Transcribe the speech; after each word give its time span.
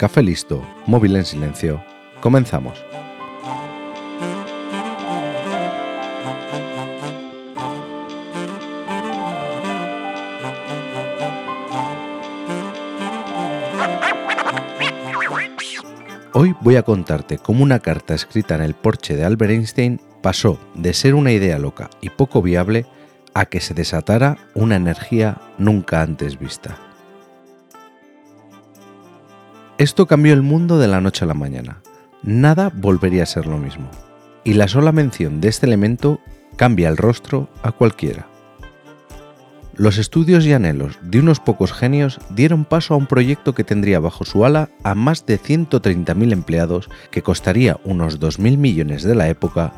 Café 0.00 0.22
listo, 0.22 0.66
móvil 0.86 1.14
en 1.16 1.26
silencio. 1.26 1.84
Comenzamos. 2.22 2.82
Hoy 16.32 16.56
voy 16.62 16.76
a 16.76 16.82
contarte 16.82 17.36
cómo 17.36 17.62
una 17.62 17.80
carta 17.80 18.14
escrita 18.14 18.54
en 18.54 18.62
el 18.62 18.72
porche 18.72 19.14
de 19.16 19.24
Albert 19.26 19.52
Einstein 19.52 20.00
pasó 20.22 20.58
de 20.72 20.94
ser 20.94 21.14
una 21.14 21.32
idea 21.32 21.58
loca 21.58 21.90
y 22.00 22.08
poco 22.08 22.40
viable 22.40 22.86
a 23.34 23.44
que 23.44 23.60
se 23.60 23.74
desatara 23.74 24.38
una 24.54 24.76
energía 24.76 25.42
nunca 25.58 26.00
antes 26.00 26.38
vista. 26.38 26.89
Esto 29.80 30.06
cambió 30.06 30.34
el 30.34 30.42
mundo 30.42 30.78
de 30.78 30.88
la 30.88 31.00
noche 31.00 31.24
a 31.24 31.26
la 31.26 31.32
mañana. 31.32 31.80
Nada 32.22 32.70
volvería 32.74 33.22
a 33.22 33.26
ser 33.26 33.46
lo 33.46 33.56
mismo. 33.56 33.90
Y 34.44 34.52
la 34.52 34.68
sola 34.68 34.92
mención 34.92 35.40
de 35.40 35.48
este 35.48 35.64
elemento 35.64 36.20
cambia 36.56 36.90
el 36.90 36.98
rostro 36.98 37.48
a 37.62 37.72
cualquiera. 37.72 38.26
Los 39.74 39.96
estudios 39.96 40.44
y 40.44 40.52
anhelos 40.52 40.98
de 41.00 41.20
unos 41.20 41.40
pocos 41.40 41.72
genios 41.72 42.20
dieron 42.28 42.66
paso 42.66 42.92
a 42.92 42.98
un 42.98 43.06
proyecto 43.06 43.54
que 43.54 43.64
tendría 43.64 44.00
bajo 44.00 44.26
su 44.26 44.44
ala 44.44 44.68
a 44.84 44.94
más 44.94 45.24
de 45.24 45.40
130.000 45.40 46.30
empleados, 46.30 46.90
que 47.10 47.22
costaría 47.22 47.80
unos 47.82 48.20
2.000 48.20 48.58
millones 48.58 49.02
de 49.02 49.14
la 49.14 49.30
época 49.30 49.72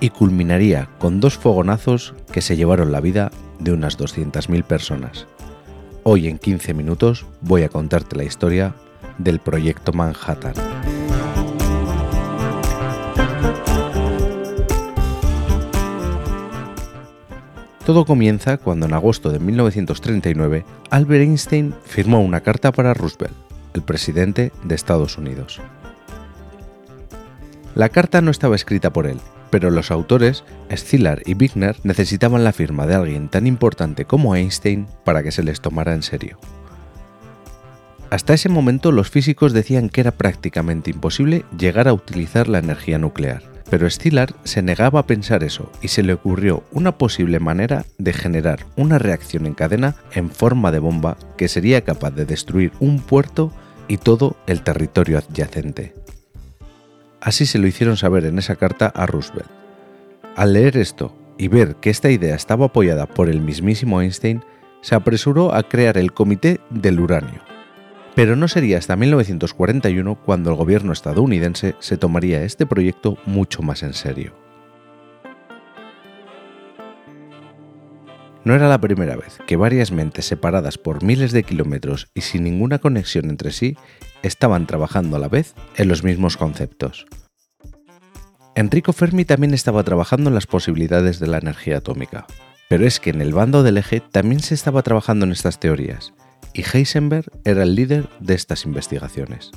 y 0.00 0.10
culminaría 0.10 0.88
con 0.98 1.20
dos 1.20 1.38
fogonazos 1.38 2.14
que 2.32 2.40
se 2.40 2.56
llevaron 2.56 2.90
la 2.90 3.00
vida 3.00 3.30
de 3.60 3.72
unas 3.72 4.00
200.000 4.00 4.64
personas. 4.64 5.28
Hoy 6.02 6.26
en 6.26 6.38
15 6.38 6.74
minutos 6.74 7.24
voy 7.40 7.62
a 7.62 7.68
contarte 7.68 8.16
la 8.16 8.24
historia 8.24 8.74
del 9.18 9.38
proyecto 9.38 9.92
Manhattan. 9.92 10.54
Todo 17.84 18.06
comienza 18.06 18.56
cuando 18.56 18.86
en 18.86 18.94
agosto 18.94 19.30
de 19.30 19.38
1939 19.38 20.64
Albert 20.88 21.22
Einstein 21.22 21.74
firmó 21.84 22.22
una 22.22 22.40
carta 22.40 22.72
para 22.72 22.94
Roosevelt, 22.94 23.34
el 23.74 23.82
presidente 23.82 24.52
de 24.62 24.74
Estados 24.74 25.18
Unidos. 25.18 25.60
La 27.74 27.90
carta 27.90 28.22
no 28.22 28.30
estaba 28.30 28.56
escrita 28.56 28.90
por 28.90 29.06
él, 29.06 29.18
pero 29.50 29.70
los 29.70 29.90
autores, 29.90 30.44
Szilard 30.74 31.20
y 31.26 31.34
Wigner, 31.34 31.76
necesitaban 31.82 32.42
la 32.42 32.52
firma 32.52 32.86
de 32.86 32.94
alguien 32.94 33.28
tan 33.28 33.46
importante 33.46 34.06
como 34.06 34.34
Einstein 34.34 34.86
para 35.04 35.22
que 35.22 35.32
se 35.32 35.42
les 35.42 35.60
tomara 35.60 35.92
en 35.92 36.02
serio. 36.02 36.38
Hasta 38.14 38.32
ese 38.32 38.48
momento 38.48 38.92
los 38.92 39.10
físicos 39.10 39.52
decían 39.52 39.88
que 39.88 40.00
era 40.00 40.12
prácticamente 40.12 40.88
imposible 40.88 41.44
llegar 41.58 41.88
a 41.88 41.92
utilizar 41.92 42.46
la 42.46 42.60
energía 42.60 42.96
nuclear, 42.96 43.42
pero 43.68 43.90
Szilard 43.90 44.36
se 44.44 44.62
negaba 44.62 45.00
a 45.00 45.06
pensar 45.08 45.42
eso 45.42 45.72
y 45.82 45.88
se 45.88 46.04
le 46.04 46.12
ocurrió 46.12 46.62
una 46.70 46.96
posible 46.96 47.40
manera 47.40 47.86
de 47.98 48.12
generar 48.12 48.66
una 48.76 49.00
reacción 49.00 49.46
en 49.46 49.54
cadena 49.54 49.96
en 50.12 50.30
forma 50.30 50.70
de 50.70 50.78
bomba 50.78 51.16
que 51.36 51.48
sería 51.48 51.80
capaz 51.80 52.12
de 52.12 52.24
destruir 52.24 52.70
un 52.78 53.00
puerto 53.00 53.50
y 53.88 53.96
todo 53.96 54.36
el 54.46 54.62
territorio 54.62 55.18
adyacente. 55.18 55.92
Así 57.20 57.46
se 57.46 57.58
lo 57.58 57.66
hicieron 57.66 57.96
saber 57.96 58.26
en 58.26 58.38
esa 58.38 58.54
carta 58.54 58.92
a 58.94 59.06
Roosevelt. 59.06 59.50
Al 60.36 60.52
leer 60.52 60.76
esto 60.76 61.18
y 61.36 61.48
ver 61.48 61.74
que 61.80 61.90
esta 61.90 62.12
idea 62.12 62.36
estaba 62.36 62.66
apoyada 62.66 63.06
por 63.06 63.28
el 63.28 63.40
mismísimo 63.40 64.00
Einstein, 64.00 64.44
se 64.82 64.94
apresuró 64.94 65.52
a 65.52 65.64
crear 65.64 65.98
el 65.98 66.12
Comité 66.12 66.60
del 66.70 67.00
Uranio, 67.00 67.40
pero 68.14 68.36
no 68.36 68.48
sería 68.48 68.78
hasta 68.78 68.96
1941 68.96 70.14
cuando 70.24 70.50
el 70.50 70.56
gobierno 70.56 70.92
estadounidense 70.92 71.74
se 71.80 71.96
tomaría 71.96 72.42
este 72.42 72.66
proyecto 72.66 73.18
mucho 73.26 73.62
más 73.62 73.82
en 73.82 73.94
serio. 73.94 74.34
No 78.44 78.54
era 78.54 78.68
la 78.68 78.78
primera 78.78 79.16
vez 79.16 79.38
que 79.46 79.56
varias 79.56 79.90
mentes 79.90 80.26
separadas 80.26 80.76
por 80.76 81.02
miles 81.02 81.32
de 81.32 81.44
kilómetros 81.44 82.08
y 82.14 82.20
sin 82.20 82.44
ninguna 82.44 82.78
conexión 82.78 83.30
entre 83.30 83.52
sí 83.52 83.76
estaban 84.22 84.66
trabajando 84.66 85.16
a 85.16 85.18
la 85.18 85.28
vez 85.28 85.54
en 85.76 85.88
los 85.88 86.04
mismos 86.04 86.36
conceptos. 86.36 87.06
Enrico 88.54 88.92
Fermi 88.92 89.24
también 89.24 89.54
estaba 89.54 89.82
trabajando 89.82 90.28
en 90.28 90.34
las 90.34 90.46
posibilidades 90.46 91.18
de 91.20 91.26
la 91.26 91.38
energía 91.38 91.78
atómica, 91.78 92.26
pero 92.68 92.86
es 92.86 93.00
que 93.00 93.10
en 93.10 93.22
el 93.22 93.32
bando 93.32 93.62
del 93.62 93.78
eje 93.78 94.00
también 94.00 94.40
se 94.40 94.54
estaba 94.54 94.82
trabajando 94.82 95.24
en 95.24 95.32
estas 95.32 95.58
teorías, 95.58 96.12
y 96.54 96.62
Heisenberg 96.62 97.30
era 97.44 97.64
el 97.64 97.74
líder 97.74 98.08
de 98.20 98.34
estas 98.34 98.64
investigaciones. 98.64 99.50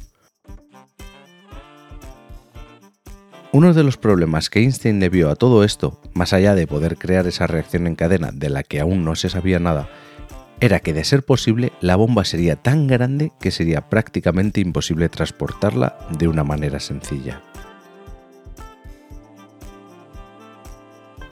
Uno 3.53 3.73
de 3.73 3.83
los 3.83 3.97
problemas 3.97 4.49
que 4.49 4.59
Einstein 4.59 4.99
le 4.99 5.09
vio 5.09 5.29
a 5.29 5.35
todo 5.35 5.63
esto, 5.63 6.01
más 6.13 6.33
allá 6.33 6.53
de 6.53 6.67
poder 6.67 6.97
crear 6.97 7.25
esa 7.27 7.47
reacción 7.47 7.87
en 7.87 7.95
cadena 7.95 8.31
de 8.33 8.49
la 8.49 8.63
que 8.63 8.81
aún 8.81 9.05
no 9.05 9.15
se 9.15 9.29
sabía 9.29 9.59
nada, 9.59 9.87
era 10.59 10.79
que 10.79 10.93
de 10.93 11.03
ser 11.03 11.23
posible 11.23 11.71
la 11.81 11.95
bomba 11.95 12.25
sería 12.25 12.55
tan 12.55 12.87
grande 12.87 13.31
que 13.39 13.51
sería 13.51 13.89
prácticamente 13.89 14.59
imposible 14.59 15.07
transportarla 15.07 15.97
de 16.17 16.27
una 16.27 16.43
manera 16.43 16.79
sencilla. 16.79 17.41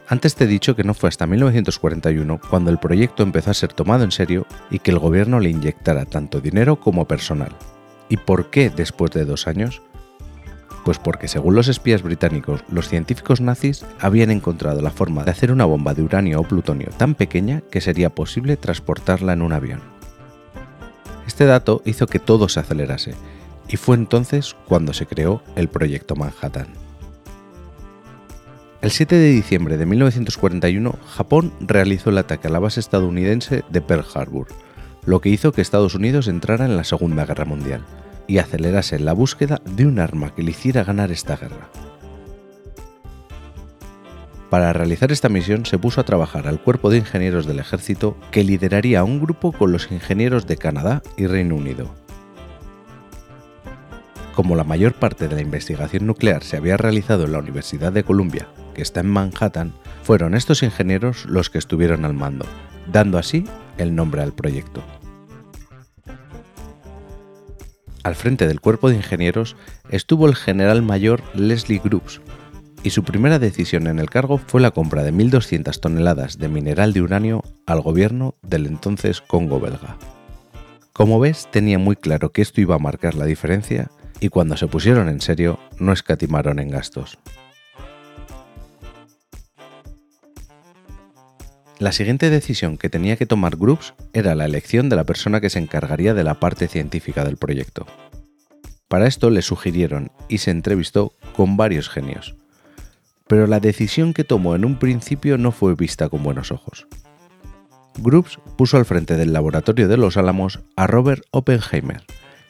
Antes 0.07 0.35
te 0.35 0.43
he 0.43 0.47
dicho 0.47 0.75
que 0.75 0.83
no 0.83 0.93
fue 0.93 1.09
hasta 1.09 1.25
1941 1.25 2.39
cuando 2.49 2.69
el 2.69 2.77
proyecto 2.77 3.23
empezó 3.23 3.49
a 3.49 3.55
ser 3.55 3.73
tomado 3.73 4.03
en 4.03 4.11
serio 4.11 4.45
y 4.69 4.79
que 4.79 4.91
el 4.91 4.99
gobierno 4.99 5.39
le 5.39 5.49
inyectara 5.49 6.05
tanto 6.05 6.41
dinero 6.41 6.79
como 6.79 7.05
personal. 7.05 7.55
¿Y 8.07 8.17
por 8.17 8.51
qué 8.51 8.69
después 8.69 9.11
de 9.11 9.25
dos 9.25 9.47
años? 9.47 9.81
Pues 10.83 10.99
porque 10.99 11.27
según 11.27 11.55
los 11.55 11.67
espías 11.67 12.03
británicos, 12.03 12.63
los 12.69 12.87
científicos 12.87 13.41
nazis 13.41 13.83
habían 13.99 14.29
encontrado 14.29 14.81
la 14.81 14.91
forma 14.91 15.23
de 15.23 15.31
hacer 15.31 15.51
una 15.51 15.65
bomba 15.65 15.95
de 15.95 16.03
uranio 16.03 16.39
o 16.39 16.43
plutonio 16.43 16.89
tan 16.95 17.15
pequeña 17.15 17.61
que 17.71 17.81
sería 17.81 18.11
posible 18.11 18.57
transportarla 18.57 19.33
en 19.33 19.41
un 19.41 19.53
avión. 19.53 19.81
Este 21.25 21.45
dato 21.45 21.81
hizo 21.85 22.05
que 22.05 22.19
todo 22.19 22.47
se 22.47 22.59
acelerase, 22.59 23.15
y 23.67 23.77
fue 23.77 23.95
entonces 23.95 24.55
cuando 24.67 24.93
se 24.93 25.07
creó 25.07 25.41
el 25.55 25.69
Proyecto 25.69 26.15
Manhattan. 26.15 26.84
El 28.85 28.91
7 28.91 29.15
de 29.15 29.31
diciembre 29.31 29.77
de 29.77 29.87
1941, 29.87 30.95
Japón 31.07 31.51
realizó 31.59 32.11
el 32.11 32.19
ataque 32.19 32.49
a 32.49 32.51
la 32.51 32.59
base 32.59 32.79
estadounidense 32.79 33.63
de 33.67 33.81
Pearl 33.81 34.05
Harbor, 34.13 34.45
lo 35.07 35.21
que 35.21 35.29
hizo 35.29 35.51
que 35.51 35.63
Estados 35.63 35.95
Unidos 35.95 36.27
entrara 36.27 36.65
en 36.65 36.77
la 36.77 36.83
Segunda 36.83 37.25
Guerra 37.25 37.45
Mundial 37.45 37.83
y 38.27 38.37
acelerase 38.37 38.99
la 38.99 39.13
búsqueda 39.13 39.59
de 39.65 39.87
un 39.87 39.97
arma 39.97 40.35
que 40.35 40.43
le 40.43 40.51
hiciera 40.51 40.83
ganar 40.83 41.11
esta 41.11 41.35
guerra. 41.35 41.71
Para 44.51 44.71
realizar 44.71 45.11
esta 45.11 45.29
misión 45.29 45.65
se 45.65 45.79
puso 45.79 45.99
a 45.99 46.05
trabajar 46.05 46.47
al 46.47 46.61
cuerpo 46.61 46.91
de 46.91 46.97
ingenieros 46.97 47.47
del 47.47 47.57
ejército 47.57 48.15
que 48.29 48.43
lideraría 48.43 49.03
un 49.03 49.19
grupo 49.19 49.51
con 49.51 49.71
los 49.71 49.91
ingenieros 49.91 50.45
de 50.45 50.57
Canadá 50.57 51.01
y 51.17 51.25
Reino 51.25 51.55
Unido. 51.55 51.91
Como 54.35 54.55
la 54.55 54.63
mayor 54.63 54.93
parte 54.93 55.27
de 55.27 55.33
la 55.33 55.41
investigación 55.41 56.05
nuclear 56.05 56.43
se 56.43 56.57
había 56.57 56.77
realizado 56.77 57.25
en 57.25 57.31
la 57.31 57.39
Universidad 57.39 57.91
de 57.91 58.03
Columbia 58.03 58.47
que 58.75 58.83
está 58.83 58.99
en 58.99 59.09
Manhattan, 59.09 59.73
fueron 60.03 60.35
estos 60.35 60.61
ingenieros 60.61 61.25
los 61.25 61.49
que 61.49 61.57
estuvieron 61.57 62.05
al 62.05 62.13
mando, 62.13 62.45
dando 62.91 63.17
así 63.17 63.45
el 63.79 63.95
nombre 63.95 64.21
al 64.21 64.33
proyecto. 64.33 64.83
Al 68.03 68.13
frente 68.13 68.47
del 68.47 68.61
cuerpo 68.61 68.89
de 68.89 68.97
ingenieros 68.97 69.55
estuvo 69.89 70.27
el 70.27 70.35
general 70.35 70.83
mayor 70.83 71.23
Leslie 71.33 71.81
Groups, 71.83 72.21
y 72.83 72.91
su 72.91 73.03
primera 73.03 73.39
decisión 73.39 73.87
en 73.87 73.97
el 73.97 74.11
cargo 74.11 74.37
fue 74.37 74.61
la 74.61 74.69
compra 74.69 75.01
de 75.01 75.11
1.200 75.11 75.79
toneladas 75.79 76.37
de 76.37 76.49
mineral 76.49 76.93
de 76.93 77.01
uranio 77.01 77.43
al 77.65 77.81
gobierno 77.81 78.35
del 78.43 78.67
entonces 78.67 79.21
Congo 79.21 79.59
belga. 79.59 79.97
Como 80.93 81.19
ves, 81.19 81.49
tenía 81.51 81.79
muy 81.79 81.95
claro 81.95 82.31
que 82.31 82.43
esto 82.43 82.61
iba 82.61 82.75
a 82.75 82.79
marcar 82.79 83.15
la 83.15 83.25
diferencia 83.25 83.89
y 84.19 84.29
cuando 84.29 84.55
se 84.55 84.67
pusieron 84.67 85.09
en 85.09 85.19
serio 85.19 85.59
no 85.79 85.93
escatimaron 85.93 86.59
en 86.59 86.69
gastos. 86.69 87.17
La 91.77 91.91
siguiente 91.91 92.29
decisión 92.29 92.77
que 92.77 92.89
tenía 92.89 93.17
que 93.17 93.25
tomar 93.25 93.57
Groups 93.57 93.95
era 94.13 94.33
la 94.33 94.45
elección 94.45 94.87
de 94.87 94.95
la 94.95 95.03
persona 95.03 95.41
que 95.41 95.49
se 95.49 95.59
encargaría 95.59 96.13
de 96.13 96.23
la 96.23 96.39
parte 96.39 96.69
científica 96.69 97.25
del 97.25 97.35
proyecto. 97.35 97.85
Para 98.87 99.07
esto 99.07 99.29
le 99.29 99.41
sugirieron 99.41 100.09
y 100.29 100.37
se 100.37 100.51
entrevistó 100.51 101.11
con 101.35 101.57
varios 101.57 101.89
genios. 101.89 102.35
Pero 103.27 103.45
la 103.45 103.59
decisión 103.59 104.13
que 104.13 104.23
tomó 104.23 104.55
en 104.55 104.63
un 104.63 104.79
principio 104.79 105.37
no 105.37 105.51
fue 105.51 105.75
vista 105.75 106.07
con 106.07 106.23
buenos 106.23 106.51
ojos. 106.51 106.87
Groups 107.97 108.39
puso 108.57 108.77
al 108.77 108.85
frente 108.85 109.17
del 109.17 109.33
laboratorio 109.33 109.89
de 109.89 109.97
los 109.97 110.15
Álamos 110.15 110.61
a 110.77 110.87
Robert 110.87 111.23
Oppenheimer, 111.31 112.03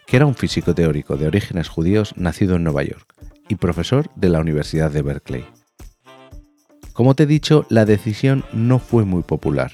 que 0.05 0.17
era 0.17 0.27
un 0.27 0.35
físico 0.35 0.75
teórico 0.75 1.17
de 1.17 1.25
orígenes 1.25 1.67
judíos 1.67 2.13
nacido 2.15 2.57
en 2.57 2.63
Nueva 2.63 2.83
York 2.83 3.15
y 3.49 3.55
profesor 3.55 4.07
de 4.15 4.29
la 4.29 4.39
Universidad 4.39 4.91
de 4.91 5.01
Berkeley. 5.01 5.45
Como 6.95 7.13
te 7.13 7.23
he 7.23 7.25
dicho, 7.25 7.65
la 7.69 7.83
decisión 7.83 8.45
no 8.53 8.79
fue 8.79 9.03
muy 9.03 9.21
popular, 9.21 9.73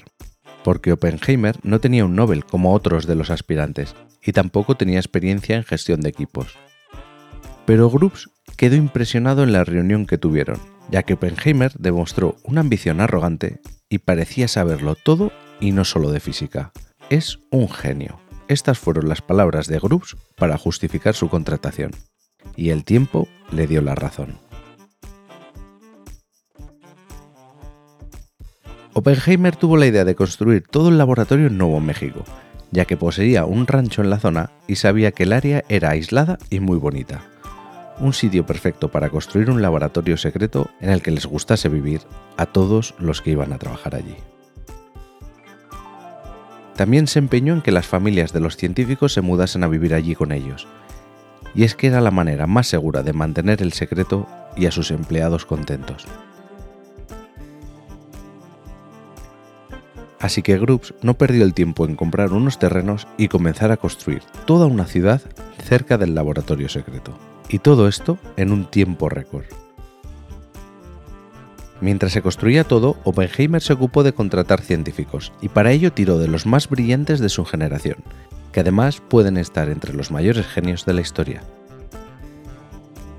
porque 0.64 0.90
Oppenheimer 0.90 1.56
no 1.62 1.78
tenía 1.78 2.04
un 2.04 2.16
Nobel 2.16 2.44
como 2.44 2.74
otros 2.74 3.06
de 3.06 3.14
los 3.14 3.30
aspirantes, 3.30 3.94
y 4.20 4.32
tampoco 4.32 4.76
tenía 4.76 4.98
experiencia 4.98 5.54
en 5.54 5.62
gestión 5.62 6.00
de 6.00 6.08
equipos. 6.08 6.58
Pero 7.64 7.88
Grubbs 7.88 8.28
quedó 8.56 8.74
impresionado 8.74 9.44
en 9.44 9.52
la 9.52 9.62
reunión 9.62 10.04
que 10.06 10.18
tuvieron, 10.18 10.58
ya 10.90 11.04
que 11.04 11.14
Oppenheimer 11.14 11.72
demostró 11.78 12.38
una 12.42 12.60
ambición 12.60 13.00
arrogante 13.00 13.60
y 13.88 13.98
parecía 13.98 14.48
saberlo 14.48 14.96
todo 14.96 15.30
y 15.60 15.70
no 15.70 15.84
solo 15.84 16.10
de 16.10 16.18
física. 16.18 16.72
Es 17.08 17.38
un 17.52 17.68
genio. 17.68 18.18
Estas 18.48 18.80
fueron 18.80 19.08
las 19.08 19.22
palabras 19.22 19.68
de 19.68 19.78
Grubbs 19.78 20.16
para 20.36 20.58
justificar 20.58 21.14
su 21.14 21.28
contratación. 21.28 21.92
Y 22.56 22.70
el 22.70 22.82
tiempo 22.82 23.28
le 23.52 23.68
dio 23.68 23.80
la 23.80 23.94
razón. 23.94 24.40
Oppenheimer 28.94 29.56
tuvo 29.56 29.78
la 29.78 29.86
idea 29.86 30.04
de 30.04 30.14
construir 30.14 30.64
todo 30.68 30.90
el 30.90 30.98
laboratorio 30.98 31.46
en 31.46 31.56
Nuevo 31.56 31.80
México, 31.80 32.24
ya 32.72 32.84
que 32.84 32.98
poseía 32.98 33.46
un 33.46 33.66
rancho 33.66 34.02
en 34.02 34.10
la 34.10 34.18
zona 34.18 34.50
y 34.66 34.76
sabía 34.76 35.12
que 35.12 35.22
el 35.22 35.32
área 35.32 35.64
era 35.70 35.90
aislada 35.90 36.38
y 36.50 36.60
muy 36.60 36.76
bonita. 36.76 37.22
Un 38.00 38.12
sitio 38.12 38.44
perfecto 38.44 38.90
para 38.90 39.08
construir 39.08 39.50
un 39.50 39.62
laboratorio 39.62 40.18
secreto 40.18 40.68
en 40.80 40.90
el 40.90 41.00
que 41.00 41.10
les 41.10 41.24
gustase 41.24 41.70
vivir 41.70 42.02
a 42.36 42.44
todos 42.44 42.94
los 42.98 43.22
que 43.22 43.30
iban 43.30 43.54
a 43.54 43.58
trabajar 43.58 43.94
allí. 43.94 44.16
También 46.76 47.06
se 47.06 47.18
empeñó 47.18 47.54
en 47.54 47.62
que 47.62 47.72
las 47.72 47.86
familias 47.86 48.32
de 48.32 48.40
los 48.40 48.56
científicos 48.56 49.14
se 49.14 49.20
mudasen 49.22 49.64
a 49.64 49.68
vivir 49.68 49.94
allí 49.94 50.14
con 50.14 50.32
ellos, 50.32 50.66
y 51.54 51.64
es 51.64 51.74
que 51.74 51.86
era 51.86 52.00
la 52.00 52.10
manera 52.10 52.46
más 52.46 52.66
segura 52.66 53.02
de 53.02 53.12
mantener 53.12 53.62
el 53.62 53.72
secreto 53.72 54.26
y 54.56 54.66
a 54.66 54.70
sus 54.70 54.90
empleados 54.90 55.46
contentos. 55.46 56.06
Así 60.22 60.40
que 60.42 60.56
Groups 60.56 60.94
no 61.02 61.14
perdió 61.14 61.42
el 61.42 61.52
tiempo 61.52 61.84
en 61.84 61.96
comprar 61.96 62.32
unos 62.32 62.60
terrenos 62.60 63.08
y 63.18 63.26
comenzar 63.26 63.72
a 63.72 63.76
construir 63.76 64.22
toda 64.46 64.66
una 64.66 64.86
ciudad 64.86 65.20
cerca 65.64 65.98
del 65.98 66.14
laboratorio 66.14 66.68
secreto. 66.68 67.18
Y 67.48 67.58
todo 67.58 67.88
esto 67.88 68.18
en 68.36 68.52
un 68.52 68.70
tiempo 68.70 69.08
récord. 69.08 69.46
Mientras 71.80 72.12
se 72.12 72.22
construía 72.22 72.62
todo, 72.62 72.96
Oppenheimer 73.02 73.60
se 73.60 73.72
ocupó 73.72 74.04
de 74.04 74.12
contratar 74.12 74.60
científicos 74.60 75.32
y 75.42 75.48
para 75.48 75.72
ello 75.72 75.92
tiró 75.92 76.20
de 76.20 76.28
los 76.28 76.46
más 76.46 76.68
brillantes 76.68 77.18
de 77.18 77.28
su 77.28 77.44
generación, 77.44 77.96
que 78.52 78.60
además 78.60 79.02
pueden 79.08 79.36
estar 79.36 79.68
entre 79.70 79.92
los 79.92 80.12
mayores 80.12 80.46
genios 80.46 80.86
de 80.86 80.92
la 80.92 81.00
historia. 81.00 81.42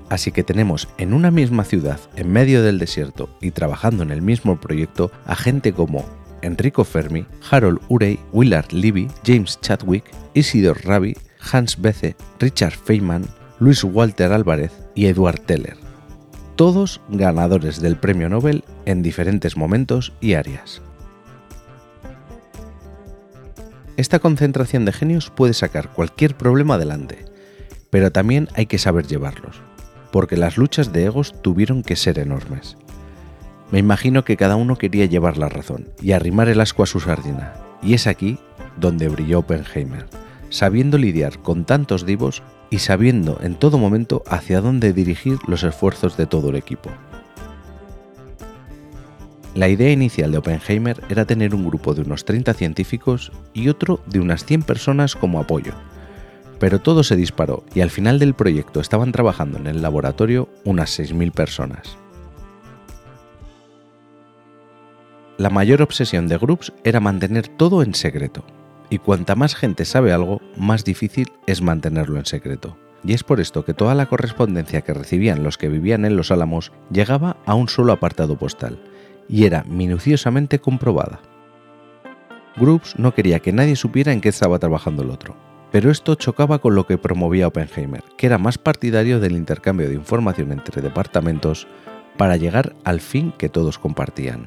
Así 0.08 0.32
que 0.32 0.42
tenemos 0.42 0.88
en 0.96 1.12
una 1.12 1.30
misma 1.30 1.64
ciudad, 1.64 2.00
en 2.16 2.32
medio 2.32 2.62
del 2.62 2.78
desierto 2.78 3.28
y 3.42 3.50
trabajando 3.50 4.02
en 4.02 4.10
el 4.10 4.22
mismo 4.22 4.58
proyecto, 4.58 5.10
a 5.26 5.36
gente 5.36 5.74
como 5.74 6.06
Enrico 6.44 6.84
Fermi, 6.84 7.26
Harold 7.50 7.80
Urey, 7.88 8.18
Willard 8.32 8.70
Levy, 8.72 9.08
James 9.24 9.58
Chadwick, 9.60 10.04
Isidor 10.34 10.84
Rabi, 10.84 11.16
Hans 11.52 11.80
Bethe, 11.80 12.16
Richard 12.38 12.74
Feynman, 12.74 13.24
Luis 13.58 13.82
Walter 13.82 14.32
Álvarez 14.32 14.72
y 14.94 15.06
Edward 15.06 15.40
Teller. 15.40 15.76
Todos 16.56 17.00
ganadores 17.08 17.80
del 17.80 17.96
premio 17.96 18.28
Nobel 18.28 18.64
en 18.84 19.02
diferentes 19.02 19.56
momentos 19.56 20.12
y 20.20 20.34
áreas. 20.34 20.82
Esta 23.96 24.18
concentración 24.18 24.84
de 24.84 24.92
genios 24.92 25.30
puede 25.30 25.54
sacar 25.54 25.92
cualquier 25.92 26.36
problema 26.36 26.74
adelante, 26.74 27.24
pero 27.90 28.12
también 28.12 28.48
hay 28.54 28.66
que 28.66 28.78
saber 28.78 29.06
llevarlos, 29.06 29.62
porque 30.12 30.36
las 30.36 30.56
luchas 30.58 30.92
de 30.92 31.04
egos 31.04 31.34
tuvieron 31.42 31.82
que 31.82 31.96
ser 31.96 32.18
enormes. 32.18 32.76
Me 33.74 33.80
imagino 33.80 34.24
que 34.24 34.36
cada 34.36 34.54
uno 34.54 34.78
quería 34.78 35.06
llevar 35.06 35.36
la 35.36 35.48
razón 35.48 35.88
y 36.00 36.12
arrimar 36.12 36.48
el 36.48 36.60
asco 36.60 36.84
a 36.84 36.86
su 36.86 37.00
sardina, 37.00 37.54
y 37.82 37.94
es 37.94 38.06
aquí 38.06 38.38
donde 38.76 39.08
brilló 39.08 39.40
Oppenheimer, 39.40 40.06
sabiendo 40.48 40.96
lidiar 40.96 41.40
con 41.40 41.64
tantos 41.64 42.06
divos 42.06 42.44
y 42.70 42.78
sabiendo 42.78 43.40
en 43.42 43.56
todo 43.56 43.76
momento 43.76 44.22
hacia 44.28 44.60
dónde 44.60 44.92
dirigir 44.92 45.38
los 45.48 45.64
esfuerzos 45.64 46.16
de 46.16 46.26
todo 46.26 46.50
el 46.50 46.54
equipo. 46.54 46.88
La 49.56 49.68
idea 49.68 49.90
inicial 49.90 50.30
de 50.30 50.38
Oppenheimer 50.38 51.02
era 51.08 51.24
tener 51.24 51.52
un 51.52 51.66
grupo 51.66 51.94
de 51.94 52.02
unos 52.02 52.24
30 52.24 52.54
científicos 52.54 53.32
y 53.54 53.70
otro 53.70 53.98
de 54.06 54.20
unas 54.20 54.44
100 54.44 54.62
personas 54.62 55.16
como 55.16 55.40
apoyo, 55.40 55.72
pero 56.60 56.80
todo 56.80 57.02
se 57.02 57.16
disparó 57.16 57.64
y 57.74 57.80
al 57.80 57.90
final 57.90 58.20
del 58.20 58.34
proyecto 58.34 58.78
estaban 58.78 59.10
trabajando 59.10 59.58
en 59.58 59.66
el 59.66 59.82
laboratorio 59.82 60.48
unas 60.62 60.96
6.000 60.96 61.32
personas. 61.32 62.03
La 65.36 65.50
mayor 65.50 65.82
obsesión 65.82 66.28
de 66.28 66.38
Groups 66.38 66.72
era 66.84 67.00
mantener 67.00 67.48
todo 67.48 67.82
en 67.82 67.94
secreto, 67.94 68.44
y 68.88 68.98
cuanta 68.98 69.34
más 69.34 69.56
gente 69.56 69.84
sabe 69.84 70.12
algo, 70.12 70.40
más 70.56 70.84
difícil 70.84 71.32
es 71.48 71.60
mantenerlo 71.60 72.18
en 72.18 72.24
secreto. 72.24 72.76
Y 73.02 73.14
es 73.14 73.24
por 73.24 73.40
esto 73.40 73.64
que 73.64 73.74
toda 73.74 73.96
la 73.96 74.06
correspondencia 74.06 74.82
que 74.82 74.94
recibían 74.94 75.42
los 75.42 75.58
que 75.58 75.68
vivían 75.68 76.04
en 76.04 76.16
Los 76.16 76.30
Álamos 76.30 76.70
llegaba 76.88 77.36
a 77.46 77.54
un 77.54 77.68
solo 77.68 77.92
apartado 77.92 78.38
postal, 78.38 78.78
y 79.28 79.44
era 79.44 79.64
minuciosamente 79.64 80.60
comprobada. 80.60 81.20
Groups 82.56 82.96
no 82.96 83.12
quería 83.12 83.40
que 83.40 83.52
nadie 83.52 83.74
supiera 83.74 84.12
en 84.12 84.20
qué 84.20 84.28
estaba 84.28 84.60
trabajando 84.60 85.02
el 85.02 85.10
otro, 85.10 85.36
pero 85.72 85.90
esto 85.90 86.14
chocaba 86.14 86.60
con 86.60 86.76
lo 86.76 86.86
que 86.86 86.96
promovía 86.96 87.48
Oppenheimer, 87.48 88.04
que 88.16 88.26
era 88.26 88.38
más 88.38 88.56
partidario 88.56 89.18
del 89.18 89.32
intercambio 89.32 89.88
de 89.88 89.94
información 89.94 90.52
entre 90.52 90.80
departamentos 90.80 91.66
para 92.16 92.36
llegar 92.36 92.76
al 92.84 93.00
fin 93.00 93.32
que 93.36 93.48
todos 93.48 93.80
compartían. 93.80 94.46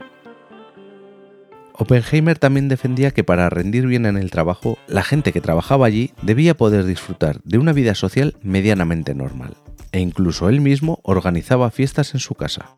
Oppenheimer 1.79 2.39
también 2.39 2.69
defendía 2.69 3.11
que 3.11 3.23
para 3.23 3.49
rendir 3.51 3.85
bien 3.85 4.07
en 4.07 4.17
el 4.17 4.31
trabajo, 4.31 4.79
la 4.87 5.03
gente 5.03 5.31
que 5.31 5.41
trabajaba 5.41 5.85
allí 5.85 6.11
debía 6.23 6.57
poder 6.57 6.85
disfrutar 6.85 7.39
de 7.43 7.59
una 7.59 7.71
vida 7.71 7.93
social 7.93 8.35
medianamente 8.41 9.13
normal, 9.13 9.55
e 9.91 9.99
incluso 9.99 10.49
él 10.49 10.59
mismo 10.59 10.99
organizaba 11.03 11.69
fiestas 11.69 12.15
en 12.15 12.19
su 12.19 12.33
casa. 12.33 12.77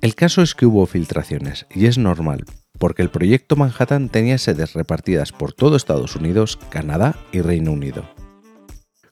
El 0.00 0.16
caso 0.16 0.42
es 0.42 0.56
que 0.56 0.66
hubo 0.66 0.86
filtraciones, 0.86 1.66
y 1.70 1.86
es 1.86 1.98
normal, 1.98 2.44
porque 2.78 3.02
el 3.02 3.10
proyecto 3.10 3.54
Manhattan 3.54 4.08
tenía 4.08 4.38
sedes 4.38 4.72
repartidas 4.72 5.30
por 5.30 5.52
todo 5.52 5.76
Estados 5.76 6.16
Unidos, 6.16 6.58
Canadá 6.68 7.14
y 7.30 7.42
Reino 7.42 7.70
Unido. 7.70 8.08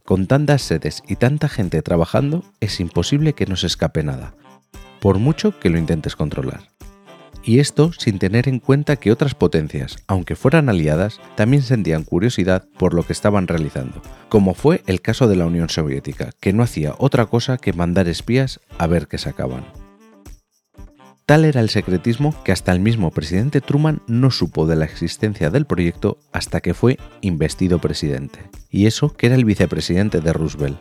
Con 0.05 0.26
tantas 0.26 0.62
sedes 0.62 1.03
y 1.06 1.17
tanta 1.17 1.49
gente 1.49 1.82
trabajando, 1.82 2.44
es 2.58 2.81
imposible 2.81 3.32
que 3.32 3.46
no 3.46 3.55
se 3.55 3.69
escape 3.69 4.03
nada, 4.03 4.34
por 5.01 5.19
mucho 5.19 5.58
que 5.60 5.70
lo 5.70 5.79
intentes 5.79 6.17
controlar 6.17 6.76
y 7.46 7.60
esto 7.60 7.93
sin 7.93 8.19
tener 8.19 8.48
en 8.48 8.58
cuenta 8.58 8.96
que 8.96 9.12
otras 9.12 9.36
potencias, 9.36 9.98
aunque 10.08 10.34
fueran 10.34 10.69
aliadas, 10.69 11.20
también 11.36 11.62
sentían 11.62 12.03
curiosidad 12.03 12.67
por 12.76 12.93
lo 12.93 13.05
que 13.05 13.12
estaban 13.12 13.46
realizando, 13.46 14.03
como 14.29 14.53
fue 14.53 14.82
el 14.86 15.00
caso 15.00 15.29
de 15.29 15.36
la 15.36 15.46
Unión 15.46 15.69
Soviética, 15.69 16.31
que 16.41 16.53
no 16.53 16.65
hacía 16.65 16.96
otra 16.98 17.26
cosa 17.26 17.56
que 17.56 17.72
mandar 17.72 18.08
espías 18.08 18.60
a 18.79 18.88
ver 18.88 19.06
qué 19.06 19.17
sacaban. 19.17 19.65
Tal 21.24 21.44
era 21.44 21.60
el 21.60 21.70
secretismo 21.70 22.34
que 22.44 22.53
hasta 22.53 22.72
el 22.72 22.81
mismo 22.81 23.10
presidente 23.12 23.60
Truman 23.60 24.03
no 24.08 24.31
supo 24.31 24.67
de 24.67 24.76
la 24.76 24.84
existencia 24.84 25.50
del 25.50 25.67
proyecto 25.67 26.19
hasta 26.32 26.60
que 26.60 26.74
fue 26.74 26.98
investido 27.20 27.81
presidente, 27.81 28.41
y 28.70 28.86
eso 28.86 29.15
que 29.15 29.26
era 29.26 29.36
el 29.36 29.44
vicepresidente 29.44 30.20
de 30.20 30.32
Roosevelt, 30.32 30.79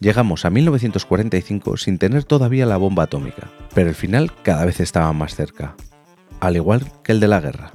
Llegamos 0.00 0.46
a 0.46 0.50
1945 0.50 1.76
sin 1.76 1.98
tener 1.98 2.24
todavía 2.24 2.64
la 2.64 2.78
bomba 2.78 3.02
atómica, 3.02 3.50
pero 3.74 3.90
el 3.90 3.94
final 3.94 4.32
cada 4.42 4.64
vez 4.64 4.80
estaba 4.80 5.12
más 5.12 5.34
cerca, 5.34 5.76
al 6.40 6.56
igual 6.56 6.86
que 7.04 7.12
el 7.12 7.20
de 7.20 7.28
la 7.28 7.38
guerra. 7.38 7.72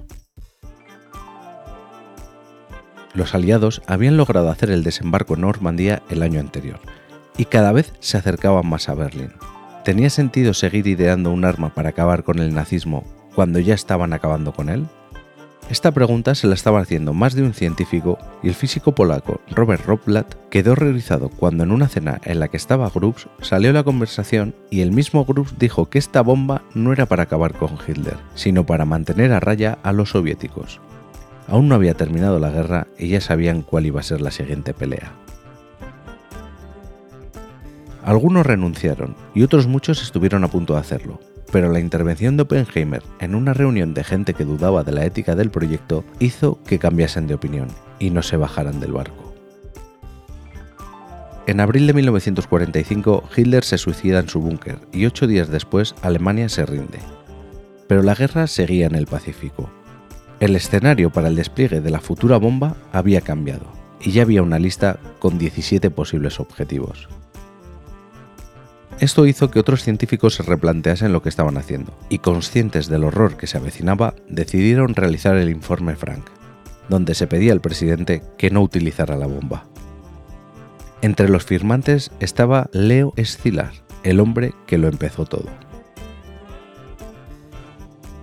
Los 3.14 3.36
aliados 3.36 3.84
habían 3.86 4.18
logrado 4.18 4.50
hacer 4.50 4.72
el 4.72 4.84
desembarco 4.84 5.36
en 5.36 5.42
Normandía 5.42 6.02
el 6.10 6.24
año 6.24 6.40
anterior, 6.40 6.80
y 7.38 7.46
cada 7.46 7.72
vez 7.72 7.94
se 8.00 8.18
acercaban 8.18 8.68
más 8.68 8.90
a 8.90 8.96
Berlín. 8.96 9.34
¿Tenía 9.84 10.10
sentido 10.10 10.56
seguir 10.56 10.88
ideando 10.88 11.32
un 11.32 11.46
arma 11.46 11.76
para 11.76 11.90
acabar 11.90 12.24
con 12.24 12.40
el 12.40 12.56
nazismo 12.56 13.04
cuando 13.36 13.60
ya 13.60 13.76
estaban 13.76 14.14
acabando 14.14 14.52
con 14.52 14.70
él? 14.70 14.88
Esta 15.70 15.92
pregunta 15.92 16.36
se 16.36 16.46
la 16.46 16.54
estaba 16.54 16.80
haciendo 16.80 17.14
más 17.16 17.34
de 17.34 17.42
un 17.42 17.56
científico 17.56 18.20
y 18.44 18.50
el 18.50 18.54
físico 18.54 18.94
polaco 18.94 19.42
Robert 19.50 19.84
Rotblat 19.86 20.36
quedó 20.52 20.76
realizado 20.76 21.30
cuando 21.30 21.64
en 21.64 21.72
una 21.72 21.88
cena 21.88 22.22
en 22.24 22.40
la 22.40 22.50
que 22.50 22.58
estaba 22.58 22.92
Grubbs 22.94 23.28
salió 23.42 23.74
la 23.74 23.84
conversación 23.84 24.54
y 24.70 24.82
el 24.82 24.92
mismo 24.92 25.26
Grubbs 25.26 25.58
dijo 25.58 25.90
que 25.90 25.98
esta 25.98 26.22
bomba 26.22 26.62
no 26.76 26.94
era 26.94 27.08
para 27.08 27.24
acabar 27.24 27.54
con 27.54 27.80
Hitler, 27.86 28.18
sino 28.36 28.64
para 28.68 28.86
mantener 28.86 29.34
a 29.34 29.40
raya 29.40 29.80
a 29.82 29.92
los 29.92 30.12
soviéticos. 30.12 30.80
Aún 31.48 31.68
no 31.68 31.74
había 31.74 31.96
terminado 31.96 32.38
la 32.38 32.52
guerra 32.52 32.86
y 33.00 33.08
ya 33.08 33.20
sabían 33.20 33.64
cuál 33.64 33.88
iba 33.88 34.00
a 34.00 34.04
ser 34.04 34.22
la 34.22 34.30
siguiente 34.30 34.76
pelea. 34.76 35.14
Algunos 38.04 38.46
renunciaron 38.46 39.16
y 39.34 39.42
otros 39.42 39.66
muchos 39.66 40.04
estuvieron 40.04 40.44
a 40.44 40.48
punto 40.48 40.74
de 40.74 40.80
hacerlo, 40.80 41.20
pero 41.52 41.72
la 41.72 41.80
intervención 41.80 42.38
de 42.38 42.44
Oppenheimer 42.44 43.04
en 43.20 43.36
una 43.36 43.54
reunión 43.54 43.94
de 43.94 44.04
gente 44.04 44.34
que 44.34 44.46
dudaba 44.46 44.84
de 44.84 44.92
la 44.92 45.06
ética 45.06 45.36
del 45.36 45.52
proyecto 45.52 46.04
hizo 46.20 46.60
que 46.64 46.80
cambiasen 46.80 47.28
de 47.28 47.34
opinión 47.34 47.68
y 48.00 48.10
no 48.10 48.22
se 48.22 48.38
bajaran 48.38 48.80
del 48.80 48.94
barco. 48.94 49.34
En 51.48 51.60
abril 51.60 51.86
de 51.86 51.94
1945, 51.94 53.30
Hitler 53.36 53.64
se 53.64 53.78
suicida 53.78 54.20
en 54.20 54.30
su 54.30 54.42
búnker 54.42 54.80
y 54.92 55.06
ocho 55.06 55.28
días 55.28 55.50
después 55.50 55.94
Alemania 56.02 56.50
se 56.50 56.66
rinde. 56.66 56.98
Pero 57.88 58.02
la 58.02 58.16
guerra 58.16 58.48
seguía 58.48 58.88
en 58.88 58.96
el 58.96 59.06
Pacífico. 59.06 59.70
El 60.40 60.56
escenario 60.56 61.12
para 61.12 61.28
el 61.28 61.36
despliegue 61.36 61.82
de 61.82 61.92
la 61.92 62.00
futura 62.00 62.38
bomba 62.38 62.76
había 62.92 63.22
cambiado 63.22 63.66
y 64.02 64.12
ya 64.12 64.24
había 64.24 64.42
una 64.42 64.58
lista 64.58 65.00
con 65.20 65.38
17 65.38 65.92
posibles 65.92 66.40
objetivos. 66.40 67.08
Esto 69.00 69.26
hizo 69.26 69.52
que 69.52 69.60
otros 69.60 69.84
científicos 69.84 70.36
se 70.36 70.44
replanteasen 70.44 71.12
lo 71.12 71.22
que 71.22 71.28
estaban 71.28 71.58
haciendo, 71.58 71.94
y 72.08 72.20
conscientes 72.20 72.88
del 72.88 73.04
horror 73.04 73.36
que 73.36 73.46
se 73.46 73.58
avecinaba, 73.58 74.16
decidieron 74.30 74.96
realizar 74.96 75.36
el 75.36 75.50
informe 75.50 75.96
Frank, 75.98 76.26
donde 76.88 77.14
se 77.14 77.28
pedía 77.28 77.52
al 77.52 77.60
presidente 77.60 78.24
que 78.38 78.52
no 78.52 78.62
utilizara 78.62 79.18
la 79.18 79.28
bomba. 79.28 79.66
Entre 81.02 81.28
los 81.28 81.44
firmantes 81.44 82.10
estaba 82.22 82.70
Leo 82.72 83.14
Escilar, 83.18 83.74
el 84.04 84.22
hombre 84.22 84.54
que 84.66 84.78
lo 84.78 84.88
empezó 84.88 85.26
todo. 85.26 85.50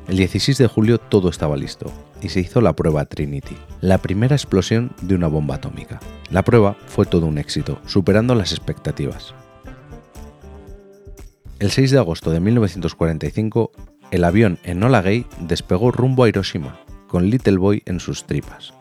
El 0.09 0.17
16 0.17 0.57
de 0.57 0.67
julio 0.69 0.99
todo 0.99 1.29
estaba 1.29 1.57
listo 1.57 1.93
y 2.23 2.31
se 2.31 2.41
hizo 2.41 2.63
la 2.63 2.73
prueba 2.73 3.05
Trinity, 3.05 3.57
la 3.83 3.99
primera 3.99 4.37
explosión 4.37 4.93
de 5.03 5.17
una 5.17 5.27
bomba 5.27 5.57
atómica. 5.57 6.01
La 6.31 6.43
prueba 6.43 6.77
fue 6.87 7.05
todo 7.05 7.27
un 7.27 7.37
éxito, 7.37 7.79
superando 7.87 8.35
las 8.35 8.53
expectativas. 8.53 9.35
El 11.63 11.71
6 11.71 11.93
de 11.93 11.99
agosto 11.99 12.33
de 12.33 12.41
1945, 12.41 13.71
el 14.11 14.25
avión 14.25 14.59
Enola 14.65 15.01
Gay 15.01 15.27
despegó 15.39 15.93
rumbo 15.93 16.25
a 16.25 16.29
Hiroshima, 16.29 16.81
con 17.07 17.31
Little 17.31 17.57
Boy 17.59 17.85
en 17.87 18.01
sus 18.01 18.25
tripas. 18.25 18.75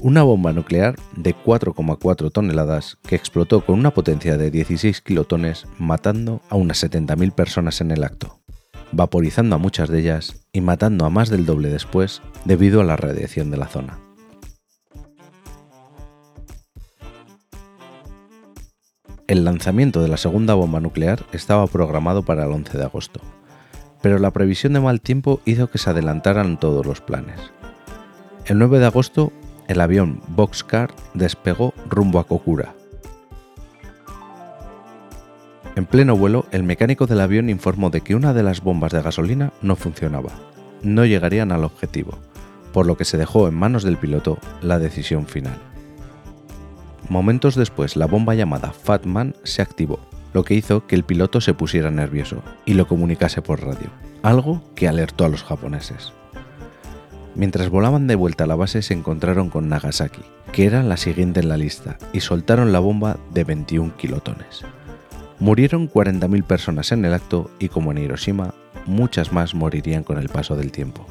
Una 0.00 0.24
bomba 0.24 0.52
nuclear 0.52 0.96
de 1.14 1.36
4,4 1.36 2.32
toneladas 2.32 2.98
que 3.06 3.14
explotó 3.14 3.64
con 3.64 3.78
una 3.78 3.92
potencia 3.92 4.36
de 4.36 4.50
16 4.50 5.02
kilotones, 5.02 5.66
matando 5.78 6.42
a 6.48 6.56
unas 6.56 6.82
70.000 6.82 7.30
personas 7.30 7.80
en 7.80 7.92
el 7.92 8.02
acto, 8.02 8.40
vaporizando 8.90 9.54
a 9.54 9.58
muchas 9.60 9.88
de 9.88 10.00
ellas 10.00 10.44
y 10.52 10.62
matando 10.62 11.06
a 11.06 11.10
más 11.10 11.28
del 11.28 11.46
doble 11.46 11.68
después 11.68 12.22
debido 12.44 12.80
a 12.80 12.84
la 12.84 12.96
radiación 12.96 13.52
de 13.52 13.56
la 13.56 13.68
zona. 13.68 14.00
El 19.30 19.44
lanzamiento 19.44 20.02
de 20.02 20.08
la 20.08 20.16
segunda 20.16 20.54
bomba 20.54 20.80
nuclear 20.80 21.24
estaba 21.30 21.64
programado 21.68 22.24
para 22.24 22.46
el 22.46 22.50
11 22.50 22.76
de 22.76 22.82
agosto, 22.82 23.20
pero 24.02 24.18
la 24.18 24.32
previsión 24.32 24.72
de 24.72 24.80
mal 24.80 25.00
tiempo 25.00 25.40
hizo 25.44 25.70
que 25.70 25.78
se 25.78 25.88
adelantaran 25.88 26.58
todos 26.58 26.84
los 26.84 27.00
planes. 27.00 27.38
El 28.46 28.58
9 28.58 28.80
de 28.80 28.86
agosto, 28.86 29.32
el 29.68 29.80
avión 29.80 30.20
Boxcar 30.26 30.92
despegó 31.14 31.72
rumbo 31.88 32.18
a 32.18 32.26
Kokura. 32.26 32.74
En 35.76 35.86
pleno 35.86 36.16
vuelo, 36.16 36.46
el 36.50 36.64
mecánico 36.64 37.06
del 37.06 37.20
avión 37.20 37.50
informó 37.50 37.90
de 37.90 38.00
que 38.00 38.16
una 38.16 38.34
de 38.34 38.42
las 38.42 38.62
bombas 38.62 38.90
de 38.90 39.00
gasolina 39.00 39.52
no 39.62 39.76
funcionaba. 39.76 40.32
No 40.82 41.04
llegarían 41.04 41.52
al 41.52 41.62
objetivo, 41.62 42.18
por 42.72 42.84
lo 42.84 42.96
que 42.96 43.04
se 43.04 43.16
dejó 43.16 43.46
en 43.46 43.54
manos 43.54 43.84
del 43.84 43.96
piloto 43.96 44.38
la 44.60 44.80
decisión 44.80 45.26
final. 45.26 45.69
Momentos 47.10 47.56
después, 47.56 47.96
la 47.96 48.06
bomba 48.06 48.36
llamada 48.36 48.70
Fatman 48.70 49.34
se 49.42 49.62
activó, 49.62 49.98
lo 50.32 50.44
que 50.44 50.54
hizo 50.54 50.86
que 50.86 50.94
el 50.94 51.02
piloto 51.02 51.40
se 51.40 51.54
pusiera 51.54 51.90
nervioso 51.90 52.40
y 52.64 52.74
lo 52.74 52.86
comunicase 52.86 53.42
por 53.42 53.64
radio, 53.64 53.90
algo 54.22 54.62
que 54.76 54.86
alertó 54.86 55.24
a 55.24 55.28
los 55.28 55.42
japoneses. 55.42 56.12
Mientras 57.34 57.68
volaban 57.68 58.06
de 58.06 58.14
vuelta 58.14 58.44
a 58.44 58.46
la 58.46 58.54
base 58.54 58.80
se 58.80 58.94
encontraron 58.94 59.50
con 59.50 59.68
Nagasaki, 59.68 60.22
que 60.52 60.66
era 60.66 60.84
la 60.84 60.96
siguiente 60.96 61.40
en 61.40 61.48
la 61.48 61.56
lista, 61.56 61.98
y 62.12 62.20
soltaron 62.20 62.70
la 62.70 62.78
bomba 62.78 63.16
de 63.32 63.42
21 63.42 63.96
kilotones. 63.96 64.62
Murieron 65.40 65.90
40.000 65.90 66.44
personas 66.44 66.92
en 66.92 67.04
el 67.04 67.12
acto 67.12 67.50
y 67.58 67.70
como 67.70 67.90
en 67.90 67.98
Hiroshima, 67.98 68.54
muchas 68.86 69.32
más 69.32 69.56
morirían 69.56 70.04
con 70.04 70.16
el 70.18 70.28
paso 70.28 70.54
del 70.54 70.70
tiempo. 70.70 71.08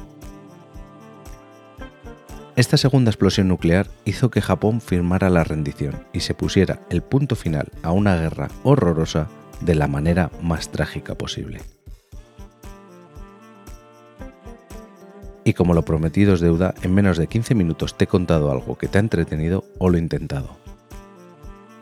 Esta 2.56 2.76
segunda 2.76 3.10
explosión 3.10 3.48
nuclear 3.48 3.86
hizo 4.04 4.30
que 4.30 4.40
Japón 4.40 4.80
firmara 4.80 5.30
la 5.30 5.44
rendición 5.44 6.04
y 6.12 6.20
se 6.20 6.34
pusiera 6.34 6.80
el 6.90 7.00
punto 7.02 7.36
final 7.36 7.68
a 7.82 7.92
una 7.92 8.16
guerra 8.16 8.48
horrorosa 8.64 9.28
de 9.60 9.76
la 9.76 9.86
manera 9.86 10.30
más 10.42 10.70
trágica 10.70 11.14
posible. 11.14 11.60
Y 15.44 15.54
como 15.54 15.74
lo 15.74 15.84
prometido 15.84 16.34
es 16.34 16.40
deuda, 16.40 16.74
en 16.82 16.92
menos 16.92 17.16
de 17.16 17.28
15 17.28 17.54
minutos 17.54 17.96
te 17.96 18.04
he 18.04 18.08
contado 18.08 18.50
algo 18.50 18.76
que 18.76 18.88
te 18.88 18.98
ha 18.98 19.00
entretenido 19.00 19.64
o 19.78 19.88
lo 19.88 19.96
he 19.96 20.00
intentado. 20.00 20.56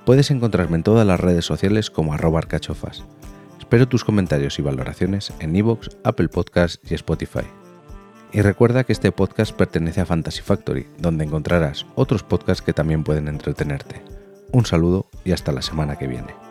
Puedes 0.05 0.31
encontrarme 0.31 0.77
en 0.77 0.83
todas 0.83 1.07
las 1.07 1.19
redes 1.19 1.45
sociales 1.45 1.91
como 1.91 2.15
arroba 2.15 2.39
arcachofas. 2.39 3.05
Espero 3.59 3.89
tus 3.89 4.05
comentarios 4.05 4.59
y 4.59 4.63
valoraciones 4.63 5.33
en 5.41 5.57
iVoox, 5.57 5.89
Apple 6.05 6.29
Podcasts 6.29 6.81
y 6.91 6.95
Spotify. 6.95 7.45
Y 8.33 8.43
recuerda 8.43 8.85
que 8.85 8.93
este 8.93 9.11
podcast 9.11 9.53
pertenece 9.53 10.01
a 10.01 10.07
Fantasy 10.07 10.43
Factory, 10.43 10.87
donde 10.99 11.25
encontrarás 11.25 11.87
otros 11.95 12.23
podcasts 12.23 12.63
que 12.63 12.75
también 12.75 13.05
pueden 13.05 13.29
entretenerte. 13.29 14.03
Un 14.53 14.67
saludo 14.67 15.07
y 15.25 15.33
hasta 15.33 15.53
la 15.53 15.63
semana 15.63 15.97
que 15.97 16.07
viene. 16.07 16.48